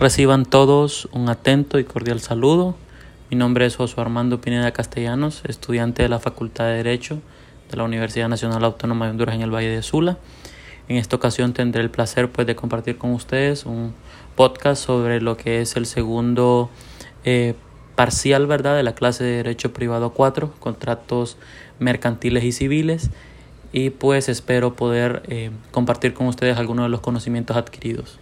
Reciban 0.00 0.46
todos 0.46 1.10
un 1.12 1.28
atento 1.28 1.78
y 1.78 1.84
cordial 1.84 2.20
saludo. 2.20 2.74
Mi 3.28 3.36
nombre 3.36 3.66
es 3.66 3.76
Josué 3.76 4.02
Armando 4.02 4.40
Pineda 4.40 4.72
Castellanos, 4.72 5.42
estudiante 5.46 6.02
de 6.02 6.08
la 6.08 6.18
Facultad 6.18 6.68
de 6.68 6.76
Derecho 6.76 7.20
de 7.70 7.76
la 7.76 7.84
Universidad 7.84 8.30
Nacional 8.30 8.64
Autónoma 8.64 9.04
de 9.04 9.10
Honduras 9.10 9.34
en 9.34 9.42
el 9.42 9.54
Valle 9.54 9.68
de 9.68 9.82
Sula. 9.82 10.16
En 10.88 10.96
esta 10.96 11.16
ocasión 11.16 11.52
tendré 11.52 11.82
el 11.82 11.90
placer 11.90 12.32
pues, 12.32 12.46
de 12.46 12.56
compartir 12.56 12.96
con 12.96 13.12
ustedes 13.12 13.66
un 13.66 13.92
podcast 14.36 14.82
sobre 14.82 15.20
lo 15.20 15.36
que 15.36 15.60
es 15.60 15.76
el 15.76 15.84
segundo 15.84 16.70
eh, 17.26 17.54
parcial 17.94 18.46
¿verdad? 18.46 18.76
de 18.76 18.82
la 18.82 18.94
clase 18.94 19.24
de 19.24 19.36
Derecho 19.36 19.74
Privado 19.74 20.14
4, 20.14 20.54
contratos 20.60 21.36
mercantiles 21.78 22.44
y 22.44 22.52
civiles. 22.52 23.10
Y 23.70 23.90
pues 23.90 24.30
espero 24.30 24.72
poder 24.72 25.24
eh, 25.28 25.50
compartir 25.72 26.14
con 26.14 26.26
ustedes 26.26 26.56
algunos 26.56 26.86
de 26.86 26.88
los 26.88 27.00
conocimientos 27.00 27.58
adquiridos. 27.58 28.18